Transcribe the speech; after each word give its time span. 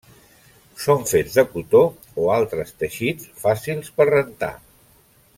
Són 0.83 1.03
fets 1.09 1.35
de 1.39 1.43
cotó 1.49 1.81
o 2.23 2.31
altres 2.37 2.73
teixits 2.83 3.29
fàcils 3.43 3.93
per 3.99 4.09
rentar. 4.15 4.51